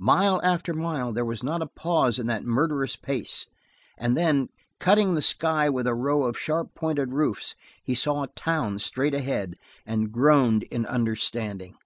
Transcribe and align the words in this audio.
Mile 0.00 0.40
after 0.42 0.74
mile 0.74 1.12
there 1.12 1.24
was 1.24 1.44
not 1.44 1.62
a 1.62 1.68
pause 1.68 2.18
in 2.18 2.26
that 2.26 2.42
murderous 2.42 2.96
pace, 2.96 3.46
and 3.96 4.16
then, 4.16 4.48
cutting 4.80 5.14
the 5.14 5.22
sky 5.22 5.70
with 5.70 5.86
a 5.86 5.94
row 5.94 6.24
of 6.24 6.36
sharply 6.36 6.72
pointed 6.74 7.12
roofs, 7.12 7.54
he 7.84 7.94
saw 7.94 8.24
a 8.24 8.34
town 8.34 8.80
straight 8.80 9.14
ahead 9.14 9.56
and 9.86 10.10
groaned 10.10 10.64
in 10.64 10.84
understanding. 10.84 11.76